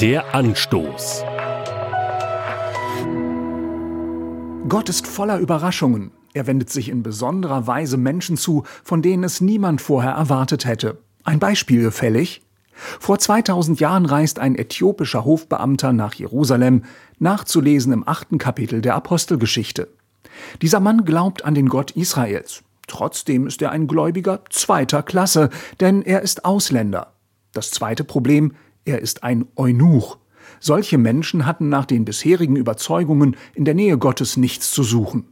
[0.00, 1.24] Der Anstoß.
[4.66, 6.12] Gott ist voller Überraschungen.
[6.32, 11.02] Er wendet sich in besonderer Weise Menschen zu, von denen es niemand vorher erwartet hätte.
[11.24, 12.40] Ein Beispiel gefällig?
[12.72, 16.84] Vor 2000 Jahren reist ein äthiopischer Hofbeamter nach Jerusalem,
[17.18, 19.88] nachzulesen im achten Kapitel der Apostelgeschichte.
[20.62, 22.62] Dieser Mann glaubt an den Gott Israels.
[22.86, 27.12] Trotzdem ist er ein Gläubiger zweiter Klasse, denn er ist Ausländer.
[27.52, 28.54] Das zweite Problem,
[28.84, 30.18] er ist ein Eunuch.
[30.58, 35.30] Solche Menschen hatten nach den bisherigen Überzeugungen in der Nähe Gottes nichts zu suchen.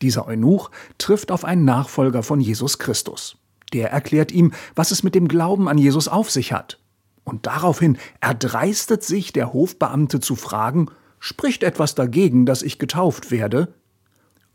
[0.00, 3.36] Dieser Eunuch trifft auf einen Nachfolger von Jesus Christus.
[3.72, 6.80] Der erklärt ihm, was es mit dem Glauben an Jesus auf sich hat.
[7.24, 10.86] Und daraufhin erdreistet sich der Hofbeamte zu fragen,
[11.18, 13.74] spricht etwas dagegen, dass ich getauft werde?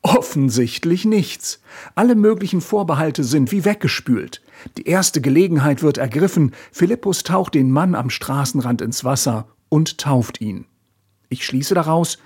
[0.04, 1.62] Offensichtlich nichts.
[1.96, 4.42] Alle möglichen Vorbehalte sind wie weggespült.
[4.78, 10.42] Die erste Gelegenheit wird ergriffen, Philippus taucht den Mann am Straßenrand ins Wasser und tauft
[10.42, 10.66] ihn.
[11.30, 12.18] Ich schließe daraus,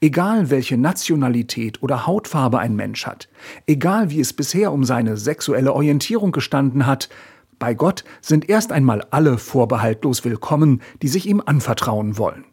[0.00, 3.28] egal welche Nationalität oder Hautfarbe ein Mensch hat,
[3.66, 7.10] egal wie es bisher um seine sexuelle Orientierung gestanden hat,
[7.58, 12.44] bei Gott sind erst einmal alle vorbehaltlos willkommen, die sich ihm anvertrauen wollen.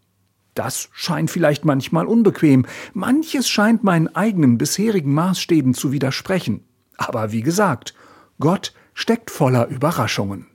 [0.53, 6.63] Das scheint vielleicht manchmal unbequem, manches scheint meinen eigenen bisherigen Maßstäben zu widersprechen.
[6.97, 7.93] Aber wie gesagt,
[8.39, 10.47] Gott steckt voller Überraschungen.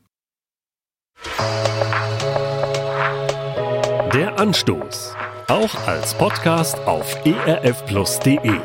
[4.14, 5.14] Der Anstoß.
[5.48, 8.60] Auch als Podcast auf erfplus.de.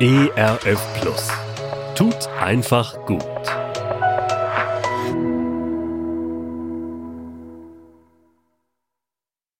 [0.00, 1.28] ERF Plus.
[1.94, 3.37] Tut einfach gut.